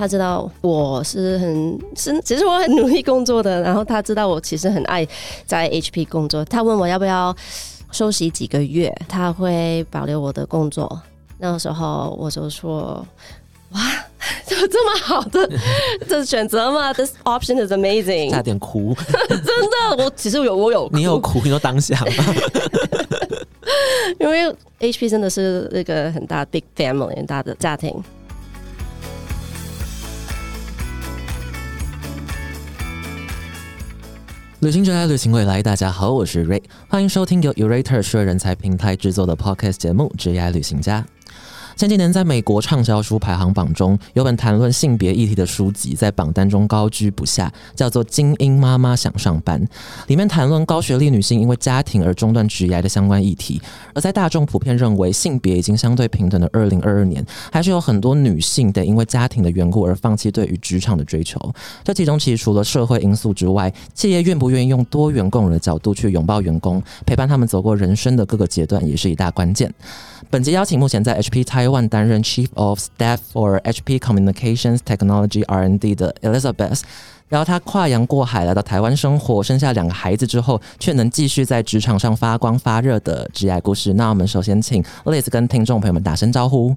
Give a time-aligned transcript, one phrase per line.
[0.00, 3.60] 他知道我是很是，其实我很努力工作的。
[3.60, 5.06] 然后他知道我其实很爱
[5.44, 6.42] 在 HP 工作。
[6.46, 7.36] 他问我要不要
[7.92, 10.98] 休息几个月，他会保留我的工作。
[11.36, 13.06] 那个时候我就说
[13.72, 13.80] ：“哇，
[14.48, 15.46] 有 这么好的
[16.08, 18.96] 这选择吗？This option is amazing。”差点哭，
[19.28, 22.34] 真的，我其实有我有你有哭，你说当下吗？
[24.18, 28.02] 因为 HP 真的是那个很大 big family 很大的家庭。
[34.60, 41.00] 旅行者爱旅行未来，大家好，我是 Ray，欢迎收听由 Urator 社人才平台制作的 Podcast 节目《职业旅行家》。
[41.80, 49.58] 前几年，在美国畅销书排行榜中，有本谈论性别议题的书籍在榜单中高居不下，叫做《精英妈妈想上班》。
[50.06, 53.58] 里面谈论高学历女性因为家庭而中断职业的相关议题。
[53.94, 61.40] 而在大众普遍认为性别已经相对平等的二零二二年，还是有很多女性得因为家庭的缘故而放弃对于职场的追求。
[61.82, 69.72] 这其中其实除了社会因素之外，企业愿不愿意用多元共融的角度去拥抱员工，陪伴他们走过人生的各个阶段，也是一大关键。
[70.28, 71.42] 本集邀请目前在 HP
[71.88, 76.80] 担任 Chief of Staff for HP Communications Technology R&D 的 Elizabeth，
[77.28, 83.92] 然后她跨洋过海来到台湾生活，生下两个孩子之后，却能继续在职场上发光发热的职业故事。
[83.92, 86.74] 那我们首先请 Liz 跟听众朋友们打声招呼。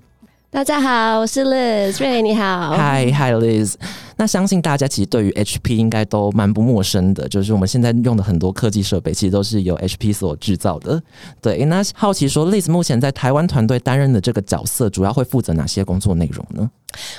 [0.52, 2.75] 大家好，我是 Liz，瑞，你好。
[2.77, 3.73] Hi，Hi，Liz。
[4.17, 11.02] 那相信大家其实对于 HP 应该都蛮不陌生的，就是我们现在用的很多科技设备，其实都是由 HP 所制造的。
[11.42, 16.70] 对，那好奇说，Liz 目前在台湾团队担任的这个角色，主要会负责哪些工作内容呢？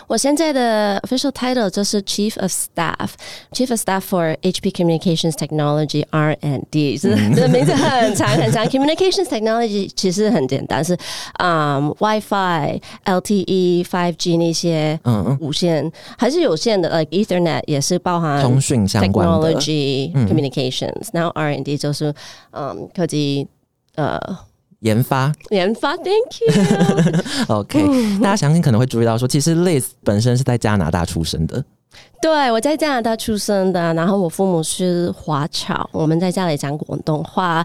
[0.06, 6.62] 我现在的 official title 就是 Chief of Staff，Chief of Staff for HP Communications Technology R and
[6.70, 8.64] D，是这名字很长很长。
[8.66, 10.96] Communications Technology 其实很简单，是
[11.32, 21.08] 啊，WiFi、LTE、5G 那些嗯无线还是有线的，like Ethernet 也是包含通讯相关的 Technology Communications。
[21.12, 22.14] 然后 R and D 就是
[22.50, 23.46] 嗯科技
[23.96, 24.20] 呃。
[24.80, 27.22] 研发，研发，Thank you。
[27.48, 31.64] OK，大家相信可能会注意到，说其实 Liz 本身是在加拿大出生的。
[32.20, 37.64] 对，我在加拿大出生的，然后我父母是华侨，我们在家里讲广东话。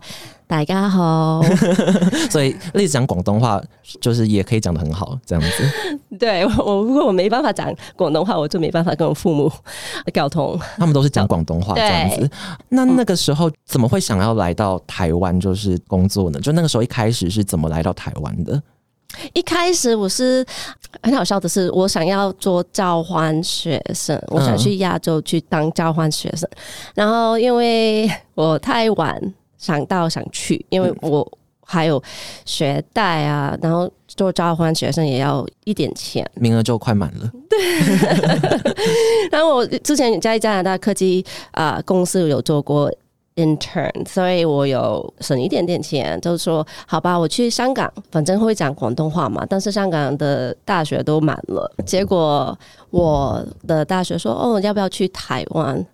[0.49, 1.43] 大家好，
[2.31, 3.61] 所以例子讲广东话，
[4.01, 5.63] 就是也可以讲的很好，这样子。
[6.17, 9.47] 对我，如果我没办法讲广东话，我就没办法跟我父母
[10.11, 10.59] 沟通。
[10.77, 12.27] 他们都是讲广东话这样子。
[12.69, 16.39] 那那个时候怎么会想要来到台湾，就是工作呢？
[16.39, 18.59] 就那个时候一开始是怎么来到台湾的？
[19.33, 20.43] 一开始我是
[21.03, 26.49] 很好笑的是，我想要做交换学生，我想去亚洲去当交换学生，
[26.95, 29.21] 然后因为我太晚。
[29.59, 31.31] 想到想去，因为我
[31.63, 32.01] 还有
[32.45, 37.31] 学贷啊，然后做交换学生也要一点钱，名额就快满了。
[37.47, 37.59] 对，
[39.29, 42.91] 然后我之前在加拿大科技啊公司有做过
[43.35, 49.45] intern，所以我有省一点点钱，就是说好吧，我去香港，反正会讲广东话嘛。
[49.47, 52.57] 但是香港的大学都满了，结果
[52.89, 55.85] 我的大学说哦，要不要去台湾？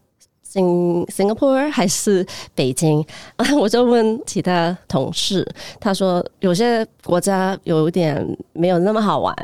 [0.56, 3.06] 新 Singapore 还是北京？
[3.60, 5.46] 我就问其他同事，
[5.82, 9.36] 他说有些国家有点没有那么好玩，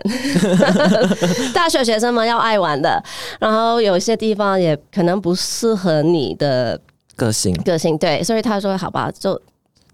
[1.54, 3.04] 大学学生们要爱玩的，
[3.42, 6.80] 然后有些地方也可能不适合你的
[7.18, 9.38] 个性，个性对，所以他说好吧，就。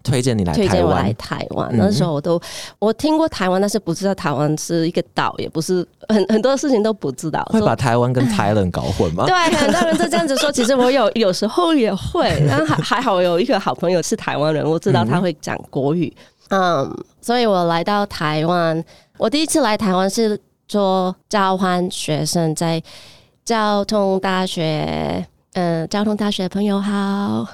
[0.02, 1.68] 推荐你来，推荐我来台湾。
[1.72, 2.40] 那时候我都
[2.78, 7.42] 我听过台湾，但是不知道台湾是一个岛，也不是 很很多事情都不知道。
[7.52, 9.24] 会把台湾跟台湾搞混吗？
[9.28, 10.50] 对，很多人就这样子说。
[10.50, 16.14] 其实我有有时候也会， 但还还好有一个好朋友是台湾人，我知道他会讲国语。
[16.50, 18.82] 嗯，所以我来到台湾，
[19.18, 22.82] 我第一次来台湾是做交换学生，在
[23.44, 25.26] 交通大学。
[25.54, 27.44] 嗯，交通大学的朋友好。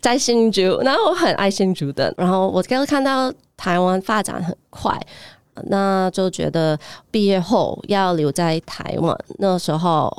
[0.00, 2.12] 在新竹，然后我很爱新竹的。
[2.16, 4.98] 然后我刚看到台湾发展很快，
[5.64, 6.78] 那就觉得
[7.10, 9.16] 毕业后要留在台湾。
[9.38, 10.10] 那时候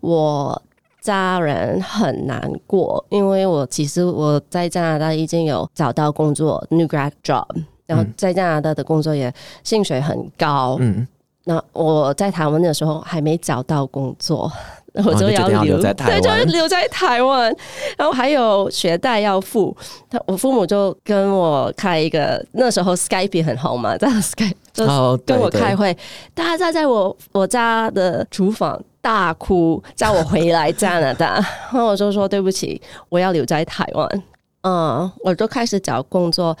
[0.00, 0.60] 我
[1.00, 7.46] 家人很难过，因为我其实我在加拿大已经有找到工作，new grad job，
[7.86, 9.32] 然后在加拿大的工作也
[9.64, 10.76] 薪水很高。
[10.80, 11.06] 嗯，
[11.44, 14.50] 那我在台湾的时候还没找到工作。
[14.94, 17.54] 我就要留在台湾，对，就留在台湾。
[17.96, 19.76] 然后还有学贷要付，
[20.10, 25.96] 他我父母就跟我开一个，那时候 Skype 很红嘛，在 Skype 就跟我开会，
[26.34, 31.34] 大家在我我家的厨房大哭，叫我回来加拿大。
[31.72, 34.22] 然后我就说对不起，我要留在台湾。
[34.62, 36.56] 嗯，我就开始找工作。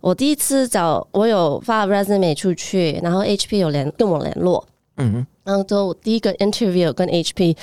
[0.00, 4.66] 我第一次找，我有发 resume 出去，然后 HP 有联跟我联络。
[4.96, 5.26] 嗯。
[5.44, 7.56] 然后就第一个 interview 跟 HP，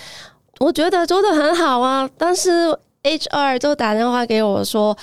[0.60, 4.98] 我觉得做的很好啊，但是 HR 就打电话给我说。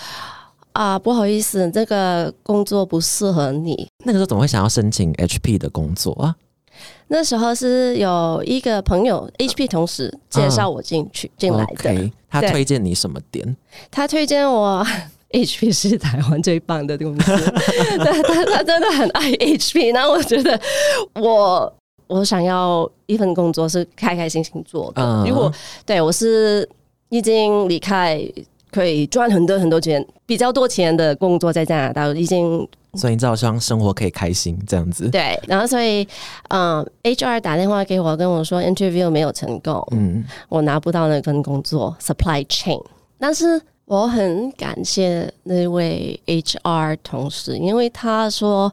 [0.72, 3.88] 啊，不好意思，这个工作不适合你。
[4.04, 6.36] 那个时候怎么会想要申请 HP 的工作啊？
[7.08, 12.08] 那时候是有一个朋友 HP 同事介绍我进去进来的。
[12.30, 13.56] 他推荐你什么点？
[13.90, 14.86] 他推荐我
[15.32, 17.32] HP 是台湾最棒的公司。
[17.98, 19.92] 对，他他真的很爱 HP。
[19.92, 20.60] 然后我觉得
[21.14, 21.74] 我
[22.08, 25.24] 我想要一份工作是开开心心做的。
[25.28, 25.52] 如果
[25.86, 26.68] 对我是
[27.10, 28.20] 已经离开。
[28.70, 35.08] 可以赚很多很多钱，比较多钱的工作在加拿大已经，所以你知道希望生活可以开心这样子。
[35.08, 36.06] 对，然后所以
[36.50, 42.78] 嗯，HR 打电话给我跟我说 interview 没有成功，嗯，我拿不到那份工作 supply chain，
[43.18, 48.70] 但是我很感谢那位 HR 同事，因为他说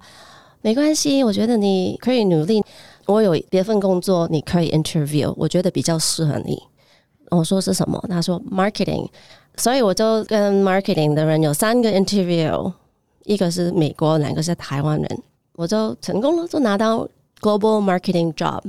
[0.62, 2.62] 没关系，我觉得你可以努力，
[3.06, 6.62] 我有别份工作你可以 interview，我觉得比较适合你。
[7.32, 8.04] 我说是什么？
[8.10, 9.08] 他说 marketing。
[9.58, 12.74] 所以我就跟 marketing 的人有三个 interview，
[13.24, 15.24] 一个是美国，两个是台湾人，
[15.54, 17.08] 我就成功了，就拿到
[17.40, 18.62] global marketing job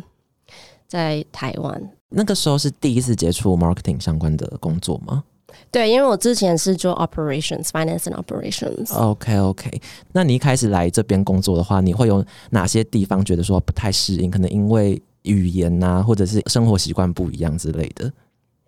[0.87, 1.91] 在台湾。
[2.09, 5.25] 那个时候是第一次接触 marketing 相关的工作吗？
[5.71, 8.95] 对，因为我之前是做 operations finance and operations。
[8.95, 9.71] OK OK，
[10.13, 14.31] 那你一开始来这边工作的话，你会有哪些地方觉得说不太适应？
[14.31, 18.13] 可能因为语言呐，或者是生活习惯不一样之类的。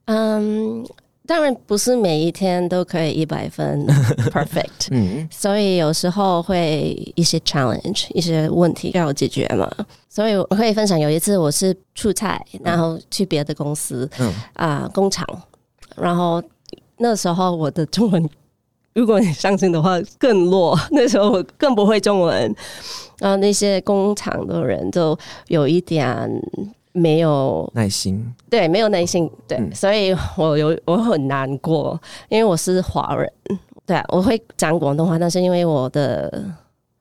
[0.06, 0.86] 嗯。
[1.26, 3.86] 当然不是每一天都可以一百分
[4.32, 9.70] perfect，嗯，所以有时候会一些 challenge，一些问题要解决嘛。
[10.08, 15.26] 所以我可以分享，有一次我是出差，然后去别的公司，嗯啊工厂，
[15.96, 16.42] 然后
[16.99, 18.29] 那时候我的中文，
[18.95, 22.55] 如果你相信的话更弱， 那时候我更不会中文，
[23.19, 25.19] 然后那些工厂的人就
[25.49, 26.31] 有一点。
[26.93, 33.31] 没有耐心，对，没有耐心，对，所以我有我很难过，因为我是华人，
[33.87, 36.43] 对，我会讲广东话，但是因为我的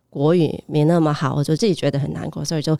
[0.08, 2.78] 国语没那么好，我就自己觉得很难过，所以就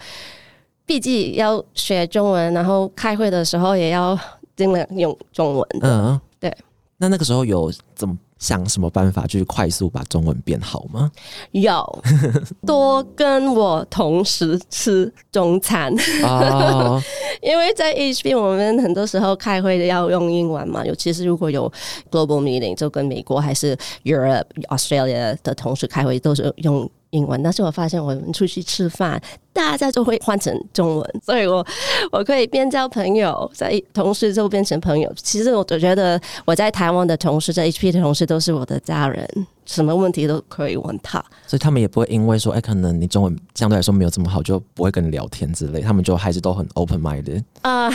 [0.86, 4.16] 毕竟要学中文，然后开会的时候也要
[4.56, 5.68] 尽量用中文。
[5.82, 6.56] 嗯，对。
[6.98, 8.18] 那那个时候有怎么？
[8.40, 11.12] 想什么办法去快速把中文变好吗？
[11.54, 12.04] 有
[12.68, 15.92] 多跟我同时吃中餐
[16.24, 17.02] 哦，
[17.42, 21.68] 因为在 HB 我们很多时候开会要用英文嘛，尤其是如果有
[22.12, 26.88] global meeting，就跟美国还是 Europe、Australia 的同事开会都是用。
[27.12, 29.22] 英文，但是我发现我们出去吃饭，
[29.54, 31.66] 大家就会换成中文， 所以我
[32.12, 35.12] 我可以边交朋友，在同事就变成朋友。
[35.16, 39.28] 其实我我觉得我在台湾的同事，在 HP 的同事都是我的家人，
[39.66, 41.24] 什么问题都可以问他。
[41.46, 45.82] 所以他们也不会因为说，哎，可能你中文相对来说没有这么好，就不会跟你聊天之类。
[45.82, 47.90] 他们就还是都很 open minded 啊。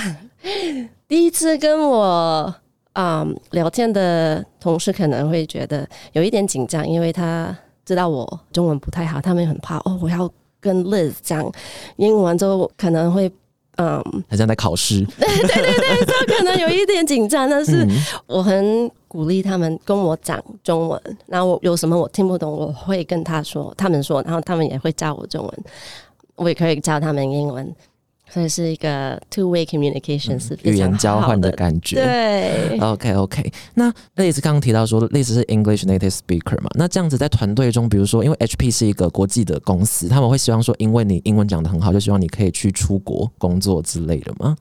[1.06, 2.54] 第一次跟我
[2.94, 7.54] 啊聊天的同事可能会觉得有一点紧张，因为他。
[7.84, 9.98] 知道我中文不太好，他们很怕哦。
[10.00, 10.30] 我要
[10.60, 11.50] 跟 Liz 讲
[11.96, 13.30] 英文，之后可能会
[13.76, 15.04] 嗯，好像在考试。
[15.18, 17.48] 对对对对，就可能有一点紧张。
[17.48, 17.86] 但是
[18.26, 25.64] 我很鼓励他们跟我讲中文，然后我有什么我听不懂，我会跟他说，他们说，然后他们也会教我中文，
[26.36, 27.74] 我也可以教他们英文。
[28.32, 31.96] 所以是一个 two way communication，是语言交换的感觉。
[31.96, 33.52] 对，OK OK。
[33.74, 36.70] 那类似刚刚提到说，类似是 English native speaker 嘛？
[36.74, 44.56] 那这样子在团队中，比如说，因为 HP 是一个国际的公司，他们会希望说，因为你英文讲的很好，就希望你可以去出国工作之类的吗？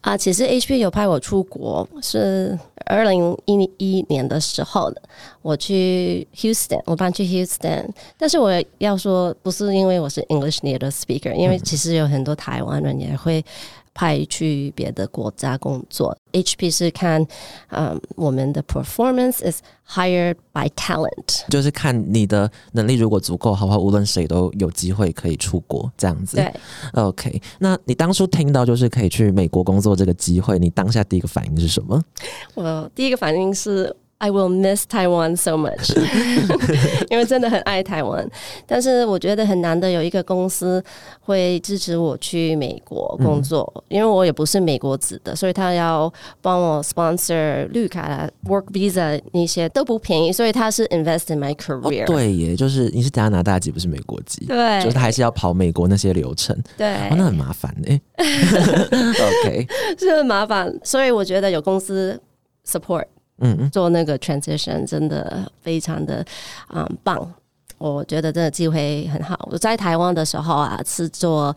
[0.00, 5.02] 啊，其实 HP 有派我出国，是二零一一年的时候的。
[5.42, 13.44] 我去 Houston，我搬去 Houston，但是我要说，不是因为我是 English native speaker，因为其实有很多台湾人也会。
[13.94, 17.26] 派去别的国家工作，HP 是看，
[17.68, 26.36] 嗯，我们的 performance is hired by talent，就是看你的能力如果足够好的话，无论谁都有机会可以出国这样子。
[26.36, 26.54] 对
[26.94, 32.02] ，OK，那你当初听到就是可以去美国工作这个机会，你当下第一个反应是什么？
[32.54, 33.94] 我第一个反应是。
[34.22, 35.92] I will miss Taiwan so much，
[37.10, 38.24] 因为真的很爱台湾。
[38.68, 40.80] 但是我觉得很难得有一个公司
[41.18, 52.06] 会支持我去美国工作，因为我也不是美国籍的，所以他要帮我 sponsor 绿卡、work visa 那些都不便宜，所以他是 invest in my career。
[52.06, 58.00] 对耶，就是你是加拿大籍，不是美国籍，对，就是他还是要跑美国那些流程，对，那很麻烦呢。
[58.16, 59.66] OK，
[59.98, 62.20] 是很麻烦，所以我觉得有公司
[62.64, 63.06] support。
[63.38, 66.24] 嗯嗯，做那个 transition 真的非常的
[66.68, 67.32] 啊棒，
[67.78, 69.48] 我觉得这个机会很好。
[69.50, 71.54] 我在台湾的时候啊，是做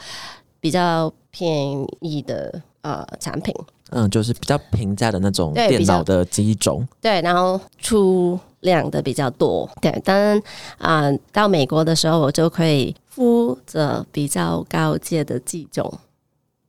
[0.59, 3.53] 比较便宜的呃产品，
[3.91, 6.87] 嗯，就是比较平价的那种电脑的机种。
[7.01, 9.91] 对，然后出量的比较多，对。
[10.03, 10.41] 当然
[10.79, 15.93] 啊、到美国的时候，我就可以负责比较高阶的机种。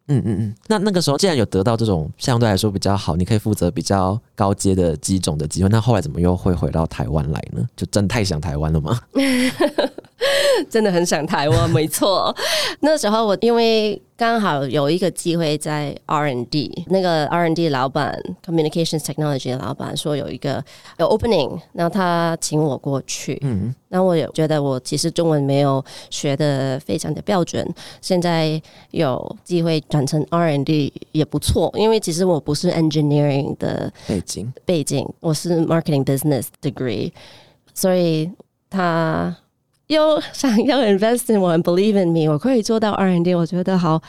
[0.09, 0.55] 嗯嗯嗯。
[0.69, 7.67] 那那个时候既然有得到这种相对来说比较好，你可以负责比较高阶的机种的机会，那后来怎么又会回到台湾来呢？
[7.77, 9.01] 就真太想台湾了吗？
[10.71, 12.35] 真的很想台湾，没错。
[12.81, 20.65] 那时候我因为刚好有一个机会在 R&D，那个 R&D 老板 Communications Technology 的老板说有一个
[20.99, 23.39] 有 opening，然后他请我过去。
[23.43, 27.69] 嗯，那我也觉得我其实中文没有学的非常的标准，
[28.01, 28.61] 现在
[28.93, 34.53] 有机会转成 R&D 也不错，因为其实我不是 engineering 的背景。
[34.65, 37.13] 背景，我是 marketing business degree，
[37.75, 38.31] 所以
[38.71, 39.37] 他
[39.87, 44.03] 又想要 invest in 我，and believe in me，我可以做到 R&D，我觉得好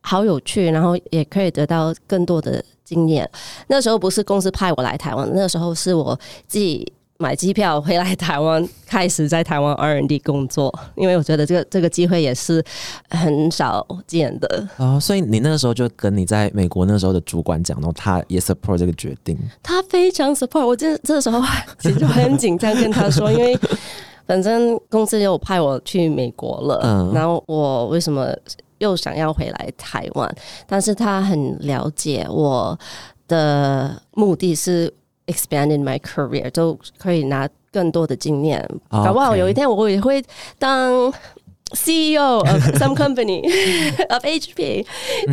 [0.00, 3.28] 好有趣，然后也可以得到更多的经验。
[3.68, 6.92] 那时候不是公司派我来台湾，那时候是我自己。
[7.18, 12.62] 买机票回来台湾，开始在台湾 R&D 工作，因为我觉得这个这个机会也是
[13.08, 14.68] 很少见的。
[14.76, 19.34] 哦，所以你那个时候就跟你在美国那时候的主管讲，然后他也 support 这个决定。
[19.62, 21.42] 他非常 support 我这这时候
[21.78, 23.58] 其实就很紧张跟他说，因为
[24.26, 27.12] 反正公司又派我去美国了，嗯。
[27.14, 28.34] 然后我为什么
[28.78, 30.36] 又想要回来台湾？
[30.66, 32.78] 但是他很了解我
[33.28, 34.92] 的目的是
[35.26, 40.22] expanding my career，就可以拿更多的经验，哦搞不好有一天我也会
[40.58, 41.12] 当
[41.72, 42.46] CEO of
[42.78, 43.42] some company
[44.08, 44.86] of HP，、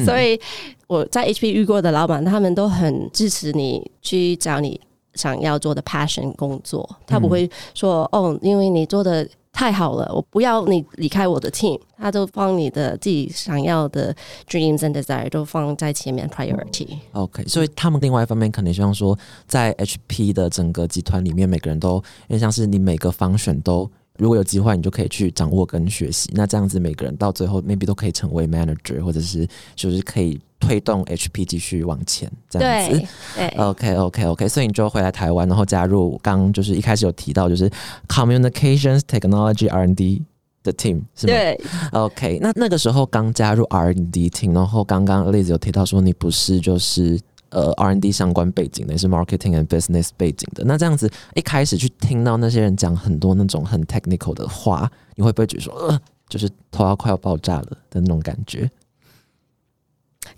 [0.03, 0.39] 所以
[0.87, 4.79] 我在 HP 遇过的老板，他们都很支持你去找你
[5.15, 14.15] 想要做的 passion 工作，他不会说、哦，因为你做的太好了，我不要你离开我的 team，他都放你的自己想要的
[14.49, 16.97] dreams and desire 都放在前面 priority。
[17.11, 19.17] OK，所以他们另外一方面可能希望说，
[19.47, 26.29] 在 HP 的整个集团里面，每个人都因为像是你每个方选都，如果有机会，你就可以去掌握跟学习。
[26.33, 33.07] 那这样子，每个人到最后 maybe 都可以成为 manager，或者是就是可以推动 HP 继续往前这样子对。
[33.35, 37.69] 对 OK OK OK，所以你就回来台湾，然后加入刚就是一开始有提到就是
[38.07, 40.21] Communications Technology R&D
[40.61, 41.33] 的 team 是吗？
[41.33, 47.19] 对 OK，那那个时候刚加入 R&D team，然后刚刚例子有提到说你不是就是
[47.53, 50.63] 呃，R N D 相关背景的，也是 marketing and business 背景的。
[50.65, 58.69] 那这样子一开始去听到那些人讲很多那种很 technical 的话，你会不会觉得说呃，就是头要快要爆炸了的那种感觉？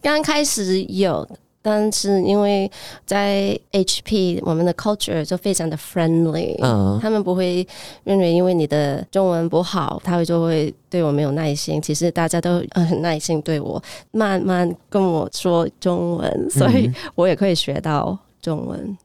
[0.01, 1.27] 刚开始有，
[1.67, 2.71] 但是因为
[3.07, 7.67] 在 HP 我们的 culture 就非常的 friendly，、嗯他们不会
[8.03, 11.81] 认为因为你的中文不好，他会就会对我没有耐心。
[11.81, 13.81] 其实大家都呃很耐心对我，
[14.11, 18.95] 慢慢跟我说中文，所以我也可以学到中文。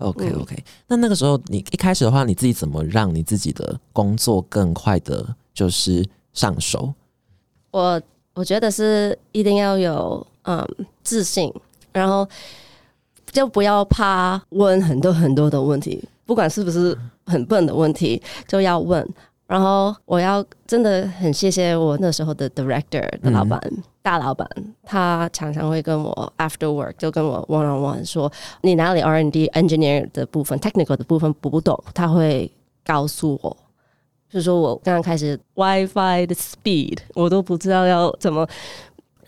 [0.00, 0.56] OK 嗯 OK，、
[0.88, 6.92] 那那个时候你一开始的话，你自己怎么让你自己的工作更快的，就是上手？
[7.70, 8.02] 我
[8.34, 10.66] 我觉得是一定要有嗯
[11.02, 11.52] 自信，
[11.98, 12.26] 然后
[13.32, 19.06] 就不要怕问很多很多的问题， 不管是不是很笨的问题，就要问。
[19.46, 23.58] 然后我要真的很谢谢我那时候的 director 的老板、
[24.02, 24.46] 大老板，
[24.84, 32.50] 他常常会跟我 after work 就跟我 one on one 说，你哪里 R&D engineer 的部分 technical 的部分不懂，他会
[32.84, 33.56] 告诉我。
[34.30, 38.46] 就是说我刚刚开始 WiFi 的 speed，我都不知道要怎么。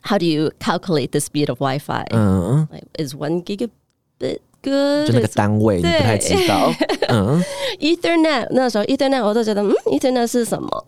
[0.04, 5.08] How do you calculate the speed of WiFi？、嗯， Like, is one gigabit good？
[5.08, 6.72] 就那个 Is 单位你不太知道。
[7.10, 7.44] 嗯
[7.80, 10.84] Ethernet 那时候 Ethernet 我都觉得嗯 Ethernet 是什么？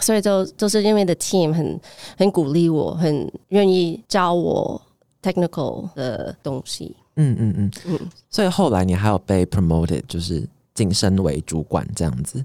[0.00, 1.80] 所以就就是因为的 team 很
[2.16, 4.80] 很鼓励我，很愿意教我
[5.20, 6.94] technical 的东西。
[7.16, 7.98] 嗯嗯嗯嗯
[8.30, 12.44] 所以后来你还有被 promoted，就是晋升为主管这样子。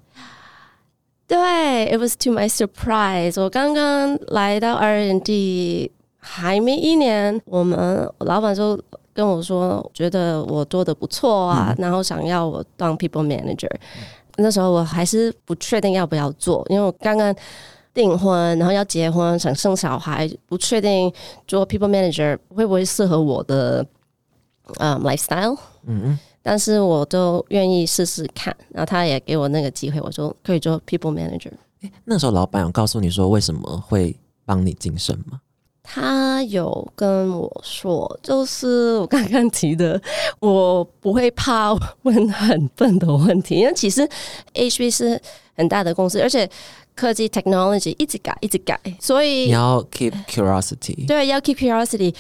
[1.29, 3.41] 对，it was to my surprise。
[3.41, 8.81] 我刚刚来到 R&D 还没一年，我们老板就
[9.13, 13.71] 跟我说，觉得我做的不错啊，然后想要我当 people manager。
[14.37, 17.35] 那时候我还是不确定要不要做，因为我刚刚
[17.93, 21.13] 订婚，然后要结婚，想生小孩，不确定
[21.47, 23.85] 做 people manager 会不会适合我的
[24.79, 25.59] 嗯 lifestyle。
[25.87, 26.19] 嗯嗯，
[26.51, 31.53] 但是我都愿意试试看，然后他也给我那个机会，我说可以做 people manager。
[31.83, 35.43] 诶那时候老板有告诉你说为什么会帮你晋升吗？
[35.91, 39.99] 他有跟我说，就是我刚刚提的，
[40.39, 44.07] 我不会怕问很笨的问题，因为其实
[44.53, 45.19] HB 是
[45.57, 46.47] 很大的公司，而且
[46.95, 51.07] 科技 technology 一直改，一直改，所以你要 keep curiosity。
[51.07, 52.15] 对，要 keep curiosity，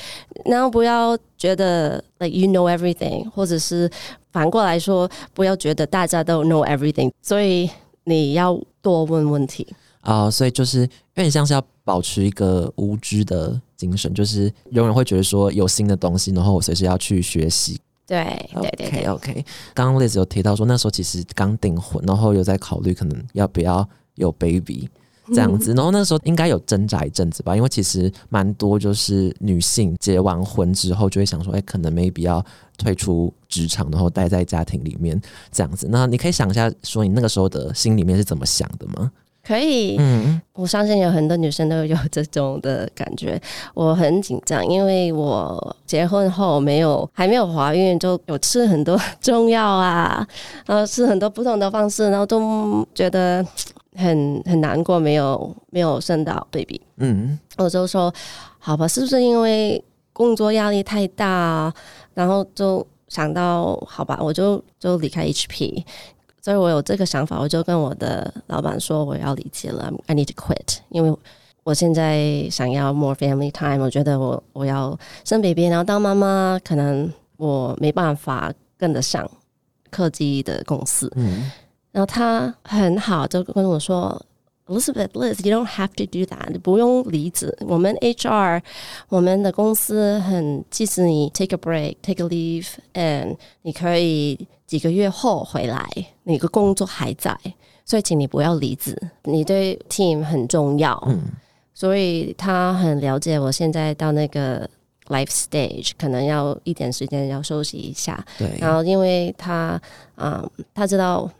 [0.47, 3.91] 然后不要觉得 like you know everything，或者是
[4.33, 7.69] 反过来说，不要觉得大家都 know everything，所以
[8.05, 9.67] 你要多问问题。
[10.11, 10.89] 啊、所以就是有
[11.23, 17.79] 点像是要保持一个无知的精神，就是永远会觉得说有新的东西，然后我随时要去学习。
[18.07, 18.25] 对
[18.55, 24.89] 对对 OK 对 OK，刚刚 Liz 有提到说那时候其实刚订婚，然后有在考虑可能要不要有 baby
[25.35, 32.43] 这样子，然后那时候应该有挣扎一阵子吧，因为其实蛮多就是女性结完婚之后就会想说，哎、可能 maybe 要
[32.79, 35.21] 退出职场，然后待在家庭里面
[35.53, 35.87] 这样子。
[35.91, 39.13] 那你可以想一下，说你那个时候的心里面是怎么想的吗？
[39.49, 39.97] 可以。
[39.99, 43.41] 嗯我相信有很多女生都有这种的感觉。
[43.75, 50.27] 我很紧张，因为我结婚后没有还没有怀孕，就有吃很多 中药啊，
[50.67, 53.45] 然后吃很多不同的方式，然后都觉得
[53.95, 56.81] 很很难过，没有没有生到 baby。
[56.99, 58.13] 嗯我就说，
[58.59, 61.73] 好吧，是不是因为工作压力太大，
[62.15, 65.85] 然后就想到，好吧，我就就离开 HP。
[66.41, 71.17] 所以我有这个想法，我就跟我的老板说我要离职了，I need to quit，因为
[71.65, 79.31] 我现在想要 more family time，我觉得我我要生 baby，然后当妈妈，可能我没办法跟得上
[79.91, 81.13] 科技的公司。
[81.17, 81.51] 嗯
[81.91, 84.21] 然后他很好，就跟我说
[84.67, 87.57] ：“Elizabeth, Liz, you don't have to do that，你不用离职。
[87.67, 88.63] 我们 HR，
[89.09, 95.85] 我们的公司很，即使你 take a break, take a leave，and 你可以几个月后回来，
[96.23, 97.37] 你的工作还在，
[97.85, 101.03] 所以请你不要离职，你对 team 很重要。
[101.09, 101.21] 嗯
[101.75, 104.69] 所以他很了解我现在到那个
[105.07, 108.19] life stage，可能要一点时间要休息一下。
[108.37, 109.81] 对，然后因为他，
[110.17, 110.45] 嗯，
[110.75, 111.31] 他知道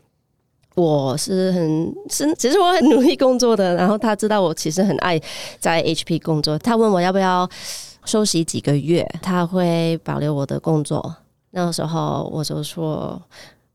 [0.75, 5.19] 我是很是，其实我很努力工作的，然后他知道我其实很爱
[5.59, 7.45] 在 HP 工作，他问我要不要
[8.05, 11.13] 休息几个月，他会保留我的工作。
[11.51, 13.21] 那个时候我就说。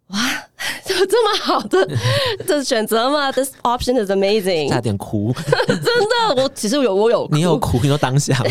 [0.09, 0.19] 哇，
[0.85, 1.89] 怎么这么好的
[2.47, 5.33] 的选择吗？This option is amazing，差点哭，
[5.67, 6.43] 真的。
[6.43, 8.51] 我其实有我有你有哭，你说当下吗？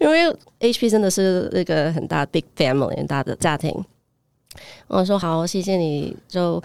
[0.00, 3.72] 因为 HP 真的是那个很大 big family 很大的家庭。
[4.88, 6.60] 我说好，谢谢你，就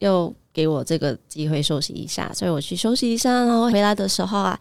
[0.00, 4.58] 又给我这个机会休息一下，所以我去休息一下，然后回来的时候啊，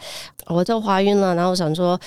[0.47, 1.99] 我就怀孕了，然后我想说。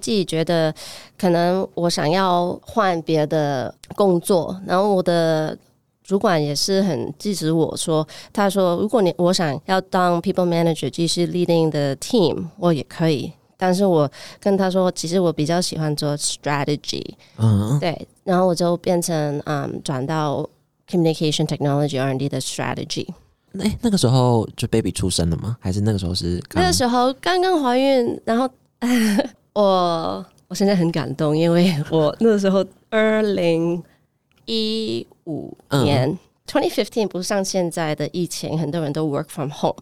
[0.00, 0.72] 自己觉得
[1.18, 5.58] 可能我想要换别的工作，然后我的
[6.04, 13.32] 主管也是很支持我说，他说如果你我想要当 people manager，继续 leading the team，我也可以。
[13.56, 17.04] 但是我跟他说，其实我比较喜欢做 strategy，
[17.38, 20.48] 嗯，对，然后我就变成嗯转到
[20.90, 23.06] communication technology R and D 的 strategy。
[23.58, 25.56] 哎、那个时候就 baby 出生了吗？
[25.60, 28.48] 还是那个时候是刚那个时候刚刚怀孕，然后
[29.54, 33.82] 我我现在很感动，因为 我那个时候二零
[34.46, 36.18] 一五年。
[36.50, 39.76] Twenty fifteen 不像现在的疫情，很多人都 work from home。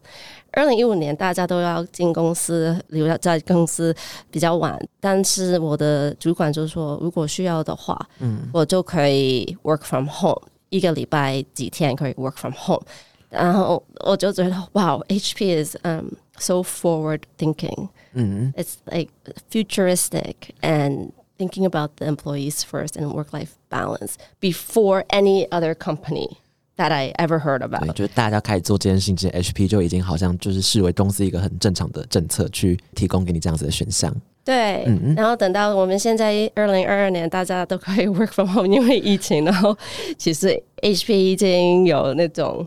[0.51, 3.95] 二零一五年大家都要进公司，留在公司
[4.29, 4.77] 比较晚。
[4.99, 12.82] 但是我的主管就说，如果需要的话，嗯我就可以 work from home，一个礼拜几天可以 work from home。
[13.30, 17.88] 然后我就觉得，哇，HP is um so forward thinking。
[18.12, 19.10] 嗯 It's like
[19.50, 26.36] futuristic and thinking about the employees first and work life balance before any other company
[26.77, 27.91] That I ever heard，about.
[27.93, 34.13] 就是大家开始做这件事情之前，HP 就已经好像就是视为公司一个很正常的政策，去提供给你这样子的选项。
[34.45, 39.77] 对，嗯然后等到我们现在二零二二年，大家都可以 work from home，因为疫情，然后
[40.17, 42.65] 其实 HP 已经有那种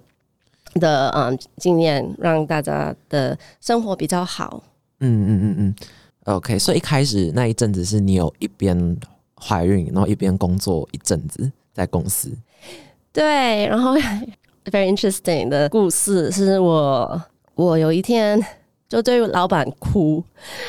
[0.74, 4.62] 的嗯经验，让大家的生活比较好。
[4.98, 5.74] 嗯嗯嗯嗯
[6.24, 6.58] ，OK。
[6.58, 8.94] 所以一开始那一阵子是你有一边
[9.34, 12.30] 怀孕，然后一边工作一阵子在公司。
[13.12, 13.96] 对，然后
[14.66, 17.20] very interesting 的故事是我
[17.54, 18.40] 我有一天
[18.90, 20.20] 就对老板哭，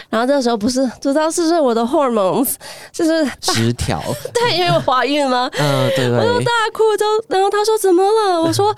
[0.07, 2.53] 然后这时候不是知道是不是我的 hormones
[2.91, 3.99] 就是失调，
[4.31, 5.49] 对，因为我怀孕吗？
[5.57, 8.39] 嗯，对对，大哭就，然后他说怎么了？
[8.39, 8.73] 我说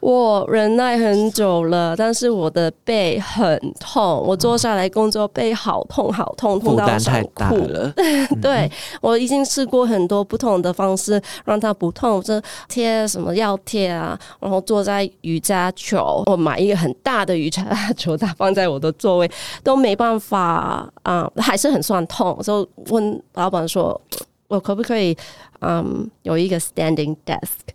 [0.00, 7.56] 我忍耐很久了，但是我的背很痛，我坐下来工作背好痛好痛，痛到想担太。
[7.56, 7.92] 了。
[8.40, 8.70] 对
[9.02, 17.62] 我已经试过很多不同的方式让它不痛，就贴什么药贴啊，然后坐在瑜伽球，我买一个很大的瑜伽
[17.94, 19.30] 球，它放在我的座位，
[19.64, 24.00] 都没办法啊、还是很酸痛，就问老板说，
[24.48, 25.16] 我可不可以
[25.60, 27.74] 嗯有一个 standing desk？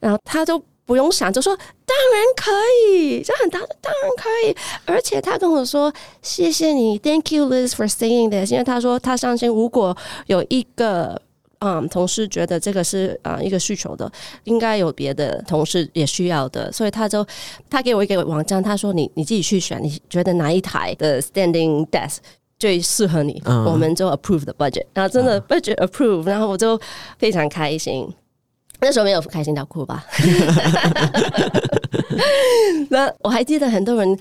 [0.00, 2.50] 然后他就不用想，就说当然可
[2.92, 4.56] 以，这很大，当然可以。
[4.86, 9.96] 而且他跟我说谢谢你，Thank you Liz for saying this，因为他说他相信如果
[10.26, 11.20] 有一个。
[11.60, 14.10] 嗯，同事觉得这个是啊、呃一个需求的，
[14.44, 17.26] 应该有别的同事也需要的，所以他就
[17.68, 22.18] 他给我一个网站，他说你你自己去选，你觉得哪一台的 standing desk
[22.58, 26.80] 最适合你，嗯我们就 approve the budget，然后真的 budget approve，然后我就
[27.18, 28.08] 非常开心。
[28.80, 30.04] 那时候没有开心到哭吧？
[32.90, 34.18] 那我还记得很多人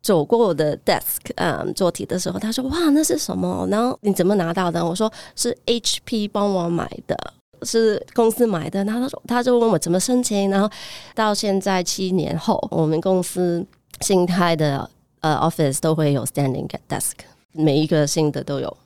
[0.00, 3.66] 走过我的 desk，嗯，做题的时候，他说：“哇，那是什么？
[3.70, 7.16] 然后你怎么拿到的？”我说：“是 HP 帮我买的，
[7.62, 10.70] 是公司买的。”然后他说，他就问我怎么申请，然后
[11.14, 13.66] 到现在七年后，我们公司
[14.00, 14.88] 新开的
[15.20, 17.12] 呃 office 都会有 standing desk，
[17.52, 18.76] 每一个新的都有。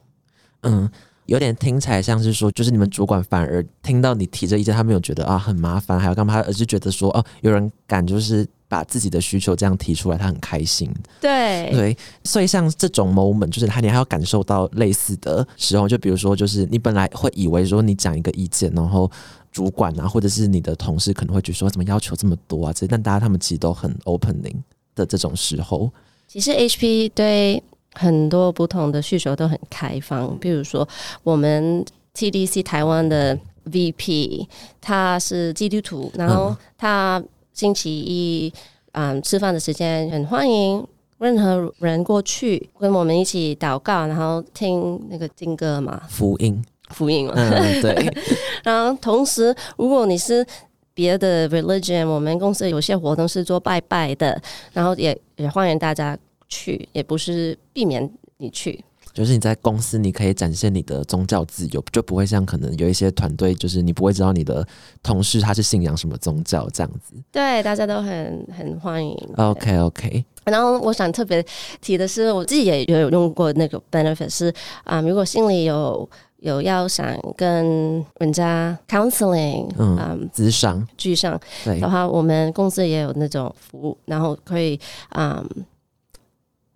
[0.63, 0.91] 嗯，
[1.27, 10.91] 有点听起来像是说，就是你们主管反而听到你提这意见，他没有觉得啊很麻烦，还要干嘛，而是觉得说哦，有人敢就是把自己的需求这样提出来，他很开心。
[11.21, 19.11] 对，对，所以像这种 moment，就是他你还要感受到类似的时候，就比如说，就是你本来会以为说你讲一个意见，然后
[19.51, 24.57] 主管啊，或者是你的同事可能会觉得说怎么要求这么多啊，这但大家他们其实都很 opening
[24.95, 25.93] 的这种时候，
[26.27, 30.89] 其实 HP 对很多不同的需求都很开放，比如说
[31.23, 34.47] 我们 TDC 台湾的 VP
[34.81, 38.53] 他是基督徒，然后他星期一
[38.93, 40.87] 嗯吃饭的时间很欢迎。
[41.19, 47.33] 任何人过去跟我们一起祷告，然后听那个经歌嘛，福音，福音嘛。
[47.37, 48.13] 嗯，对，
[48.65, 50.45] 然后同时，如果你是
[50.93, 58.85] 别的 religion，我们公司有些活动是做拜拜的，然后也也欢迎大家去，也不是避免你去。
[59.13, 64.67] 就是你在公司你可以展现你的宗教自由，就不会像可能有一些团队，就是你不会知道你的
[65.03, 67.15] 同事他是信仰什么宗教这样子。
[67.31, 69.17] 对，大家都很很欢迎。
[69.37, 71.45] OK OK，然后我想特别
[71.81, 74.53] 提的是，我自己也有用过那个 benefit 是
[74.85, 85.47] 啊、如果心里有有要想跟人家 counseling，嗯嗯，智商聚商对的话，我们公司也有那种服务，然后可以嗯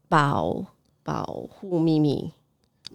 [0.08, 0.64] 保
[1.06, 2.28] 保护秘密，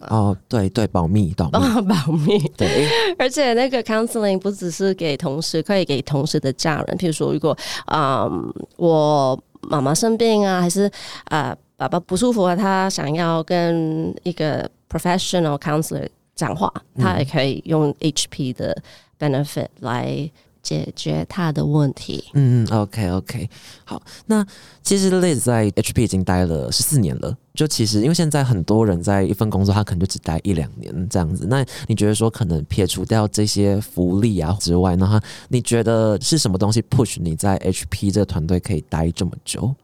[0.00, 2.38] 哦，对对，保密保密，保 保密。
[2.58, 2.86] 对，
[3.18, 6.98] 而且那个 counseling 不只是给同事，可以给同事的家人。
[6.98, 10.90] 譬如说，如果嗯我妈妈生病啊，还是
[11.24, 18.76] 啊爸爸不舒服啊，他想要跟一个 professional counselor 讲话，他也可以用 HP 的
[19.18, 20.30] benefit 来
[20.62, 22.24] 解决他的问题。
[22.34, 23.48] 嗯嗯，OK OK，
[23.84, 24.46] 好，那
[24.82, 27.34] 其实 Liz 在 HP 已经待了十四年了。
[27.54, 31.46] 就其实因为现在很多人在一份工作，他可能就只待一两年这样子。
[31.48, 39.74] 那你觉得说，可能撇除掉这些福利啊之外，那他你觉得是什么东西 push 你在 HP 这个团队可以待这么久？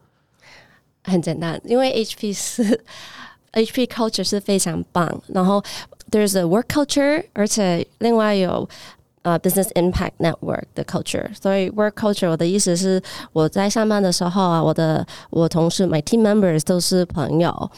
[1.03, 2.83] 很简单，因为 HP 是
[3.53, 5.63] HP culture 是非常棒，然后
[6.11, 8.67] there's a work culture，而且另外有
[9.22, 11.28] 呃 business impact network 的 culture。
[11.34, 17.70] 所以 work culture 我的意思是我在上班的时候啊，我的我同事 my team members 都是朋友，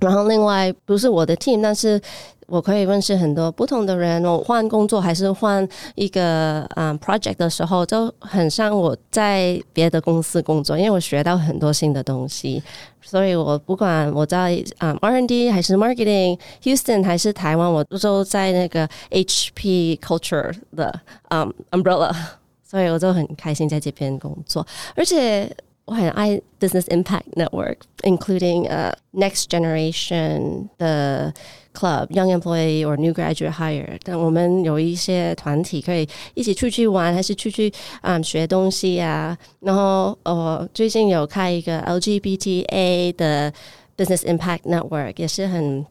[0.00, 2.00] 然后另外不是我的 team，但是
[2.46, 4.22] 我可以认识很多不同的人。
[4.24, 12.62] 我换工作还是换一个嗯 project 的时候，就很像我在别的公司工作，因为我学到很多新的东西。
[13.00, 22.14] 所以我不管我在嗯 R&D 还是 marketing，Houston 还是台湾，我都在那个 HP culture 的嗯 umbrella，
[22.62, 25.50] 所以我就很开心在这边工作，而且。
[25.85, 31.33] 我很爱 Business Impact Network，including uh next generation 的
[31.73, 33.97] club, young employee or new graduate hire。
[34.03, 37.69] 但我们有一些团体可以一起出去玩，还是出去
[38.01, 39.37] 啊、嗯、学东西啊。
[39.59, 43.51] 然后我最近有开一个 LGBTA 的
[43.97, 45.85] Business Impact Network，也是很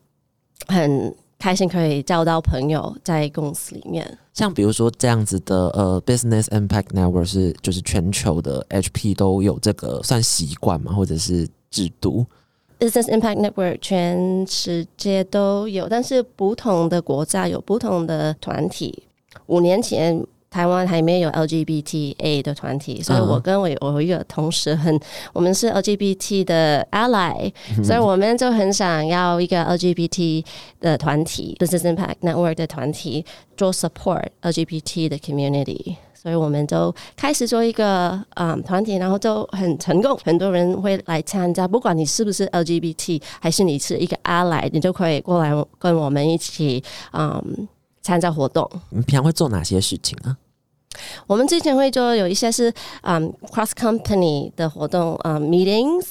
[0.68, 4.17] 很 开心可以交到朋友在公司里面。
[4.33, 12.25] 像比如说这样子的呃 Business Impact Network 是就是全球的 HP 都有这个算习惯嘛，或者是制度
[12.79, 19.03] ？Business Impact Network 全世界都有，但是不同的国家有不同的团体。
[19.47, 24.97] 五年前台湾还没有 LGBTA 的团体，所以我跟我有我一个同事很，
[25.33, 27.51] 我们是 LGBT 的 ally，、
[27.83, 30.45] 所以我们就很想要一个 LGBT
[30.79, 33.25] 的团体，Business Impact Network 的团体
[33.57, 35.97] 做 support LGBT 的 community。
[36.13, 41.67] 所以我们就开始做一个嗯团体，然后就很成功，很多人会来参加。
[41.67, 47.67] 不管你是不是 LGBT，还是你是一个 ally，你就可以过来跟我们一起嗯
[48.01, 48.67] 参加活动。
[48.91, 50.37] 你平常会做哪些事情啊？
[51.27, 56.07] 我们之前会就有一些是嗯 cross company 的活动，嗯 meetings。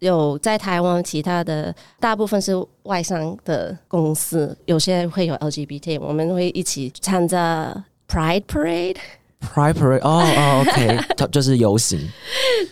[0.00, 7.72] 有在台湾，其他的大部分是外商的公司，有些会有 LGBT，我们会一起参加
[8.06, 8.96] Pride Parade。
[9.40, 10.98] Pride Parade，哦哦，OK，
[11.32, 11.98] 就是游行。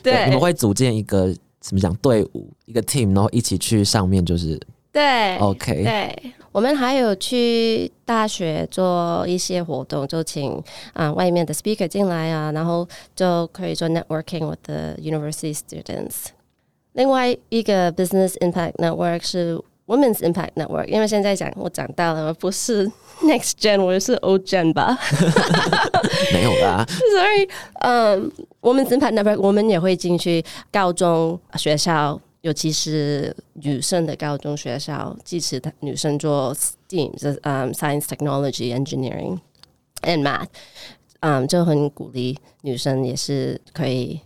[0.02, 4.60] 对，你们会组建一个怎么讲队伍，一个 team，然后一起去上面，就是
[4.92, 5.82] 对，OK。
[5.82, 16.26] 对，我们还有去大学做一些活动，就请啊外面的 speaker 进来啊，然后就可以做 networking with the university students。
[16.92, 22.86] 另外一个 Business Impact Network 是 Women's Impact Network，因为现在讲我长大了，不是
[23.22, 24.98] Next Gen，我是 Old Gen 吧？
[26.34, 26.84] 没有啦。
[26.86, 27.48] 所以，
[27.80, 39.40] 嗯，Women's Impact Network 我们也会进去高中学校，尤其是女生的高中学校，支持女生做 STEAM，嗯，Science、Technology、Engineering
[40.02, 40.48] and Math，
[41.20, 44.20] 嗯，就很鼓励女生也是可以。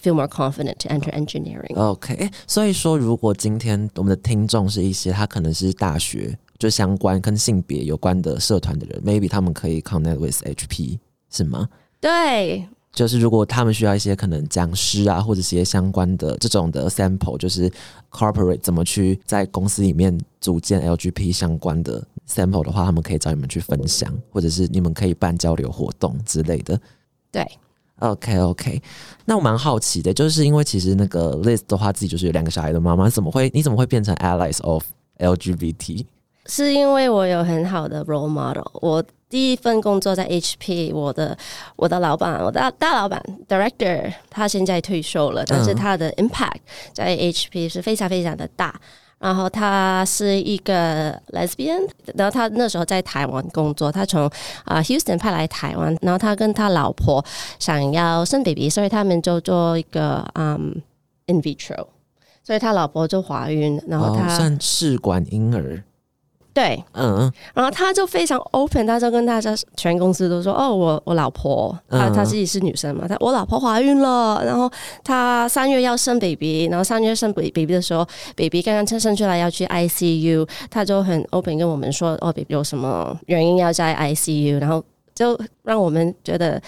[0.00, 1.74] feel more confident to enter engineering.
[1.74, 11.68] OK，所以说，如果今天我们的听众是一些他可能是大学就相关跟性别有关的社团的人，maybe 他们可以 connect with HP 是吗？
[12.00, 17.70] 对，就是如果他们需要一些可能讲师啊，或者一些相关的这种的 sample，就是
[18.10, 26.80] corporate 怎么去在公司里面组建 LGP 相关的 sample 的话，他们可以找你们去分享，或者是你们可以办交流活动之类的。
[27.30, 27.46] 对。
[28.00, 28.82] OK OK，
[29.26, 34.82] 那我蛮好奇的，就是因为其实那个 Liz 的话，自己就是有两个小孩的妈妈，怎么会你怎么会变成 Allies of
[35.18, 36.06] LGBT？
[36.46, 38.64] 是因为我有很好的 role model。
[38.80, 41.38] 我第一份工作在 HP，我的
[41.76, 46.58] 我的老板，我的大老板 Director，他现在退休了，但是他的 impact
[46.92, 48.78] 在 HP 是非常非常的大。
[49.20, 54.24] 然后他是一个 lesbian，然后他那时候在台湾工作，他从
[54.64, 57.22] 啊 Houston 派来台湾，然后他跟他老婆
[57.58, 60.74] 想要生 baby，所以他们就做一个嗯
[61.26, 61.86] in vitro，
[62.42, 65.84] 所以他老婆就怀孕，然后他算试管婴儿。
[66.52, 74.70] 对，嗯，然后他就非常 open，他就跟大家全公司都说：“哦，我我老婆，她她自己是女生嘛，她我老婆怀孕了，然后
[75.04, 84.82] 她三月要生 baby，然后三月生 baby 的时候，baby 刚刚生生出来要去 ICU，他就很 open 跟我们说：哦，baby 有什么原因要在 ICU，然后
[85.14, 86.60] 就让我们觉得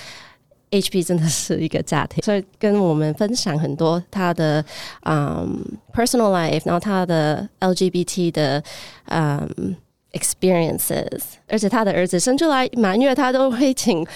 [0.72, 4.64] HP 真的是一个家庭， 所以跟我们分享很多他的
[5.06, 8.62] 嗯 personal life，然后他的 LGBT 的
[9.04, 9.76] 嗯。
[10.12, 14.06] experiences，而且他的儿子生出来满月，他都会请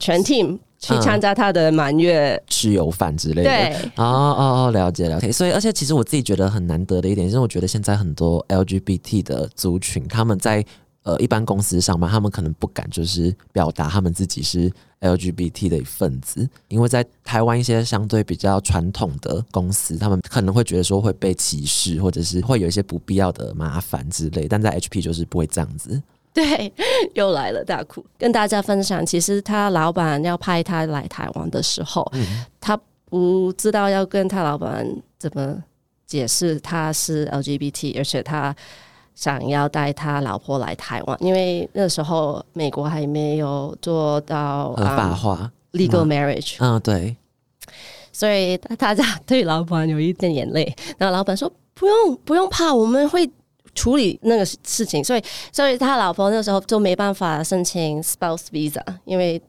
[0.00, 3.44] 全 team 去参加他的满月吃油饭之类的。
[3.44, 5.30] 对，哦哦哦，了解了解。
[5.30, 10.64] 所以，而且其实我自己觉得很难得的一点，是我觉得现在很多 LGBT 的族群，他们在。
[11.04, 14.72] 呃，一般公司上班，他们可能不敢就是表达他们自己是
[15.04, 24.48] LGBT 的一份子，因为在台湾一些相对比较传统的公司，他们可能会觉得说会被歧视，或者是会有一些不必要的麻烦之类。
[24.48, 26.02] 但在 HP 就是不会这样子。
[26.32, 26.72] 对，
[27.14, 32.10] 又来了大哭，跟大家分享，其实他老板要派他来台湾的时候，
[32.60, 34.84] 他不知道要跟他老板
[35.18, 35.62] 怎么
[36.06, 38.54] 解释他是 LGBT，而且他。
[39.14, 46.56] 想要带他老婆来台湾，因为那时候美国还没有做到合法化 legal marriage。
[46.58, 47.16] 嗯，对。
[48.12, 53.28] 所以大家对老板有一点眼泪，然后老板说：“不用，不用怕，我们会
[53.74, 55.22] 处理那个事情。”所以，
[55.52, 59.40] 所以他老婆那时候就没办法申请 spouse visa，因为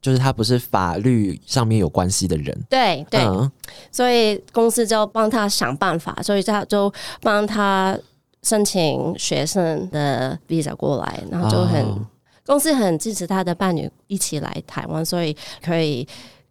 [0.00, 2.56] 就是他不是法律上面有关系的人。
[2.70, 3.20] 对对，
[3.90, 7.98] 所以公司就帮他想办法，所以他就帮他。
[8.44, 11.84] 申请学生的 visa 过来，然后就很
[12.46, 16.06] 公司很支持他的伴侣一起来台湾，所以可以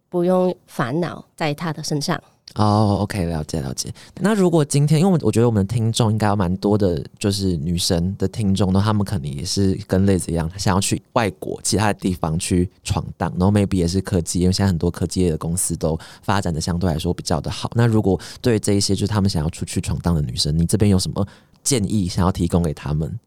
[0.08, 2.20] 不用烦恼在他的身上。
[2.56, 3.92] 哦，OK，了解了解。
[4.20, 17.68] 那如果今天，因为我我觉得我们的听众应该有蛮多的，就是女生的听众，那他们肯定也是跟类似一样，想要去外国其他的地方去闯荡，然后 maybe 也是科技，因为现在很多科技业的公司都发展的相对来说比较的好。
[17.74, 21.26] 那如果对这一些就是他们想要出去闯荡的女生，你这边有什么？
[21.64, 23.18] 建议想要提供给他们，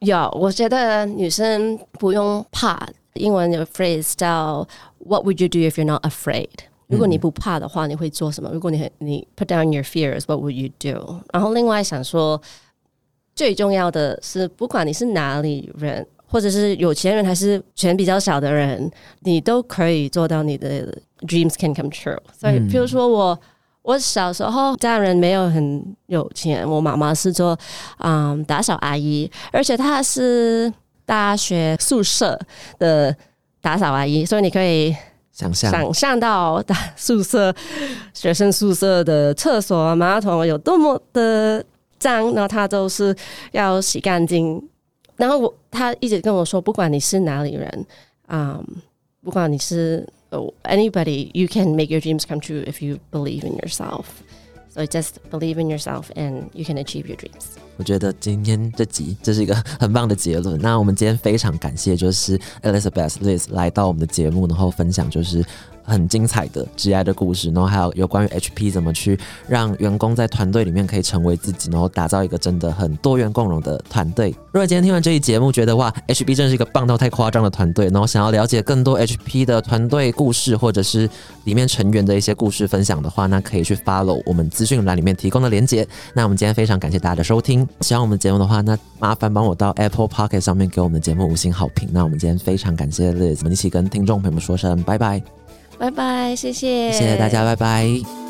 [0.00, 2.86] 有我觉得女生不用怕。
[3.14, 4.66] 英文有 phrase 叫
[4.98, 6.48] "What would you do if you're not afraid？"
[6.88, 8.50] 如果你不怕的话，你会做什么？
[8.52, 11.20] 如果你你 put down your fears，what would you do？
[11.32, 12.40] 然后另外想说，
[13.36, 18.90] 最重要的是，不管你是哪里人，或者是有钱人还是钱比较少的人，
[19.20, 22.18] 你都可以做到你的 dreams can come true。
[22.36, 23.40] 所以，比如说我，
[23.84, 27.56] 我小时候家人没有很有钱，我妈妈是做
[27.98, 30.72] 嗯打扫阿姨，而且她是
[31.04, 32.40] 大学宿舍
[32.78, 33.14] 的
[33.60, 34.96] 打扫阿姨，所以你可以
[35.32, 37.54] 想象想象到大宿舍
[38.14, 41.62] 学生宿舍的厕所马桶有多么的
[41.98, 43.14] 脏，然后她都是
[43.52, 44.66] 要洗干净。
[45.16, 47.86] 然后我他一直跟我说，不管你是哪里人，
[48.26, 48.58] 啊、
[49.22, 54.05] 不管你是、呃 anybody，you can make your dreams come true if you believe in yourself.
[54.71, 57.57] So just believe in yourself and you can achieve your dreams.
[57.77, 60.59] 我觉得今天这集这是一个很棒的结论。
[60.61, 65.43] 那我们今天非常感谢，就是 Elizabeth Liz 来到我们的节目，然后分享就是
[65.84, 74.30] 很精彩的 G I 的故事，然后还有有关于 HP 怎么去让员工在团队里面可以成为自己，然后打造一个真的很多元共融的团队。
[74.52, 81.08] 如果今天听完这一节目，觉得哇，HP 真是一个棒到太夸张的团队，然后想要了解更多 HP 的团队故事，或者是
[81.44, 85.86] 里面成员的一些故事分享的话，那可以去 follow 我们资讯栏里面提供的连接。
[86.14, 91.88] 那我们今天非常感谢大家的收听，喜欢我们节目的话，那麻烦帮我到 Apple Pocket 上面给我们的节目五星好评。
[91.92, 95.22] 那我们今天非常感谢 Liz，我们一起跟听众朋友们说声拜拜，
[95.78, 98.23] 拜拜，谢谢，谢谢大家，拜拜。